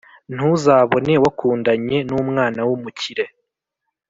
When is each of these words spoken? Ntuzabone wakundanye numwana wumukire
Ntuzabone 0.33 1.13
wakundanye 1.23 1.97
numwana 2.09 2.59
wumukire 2.67 3.25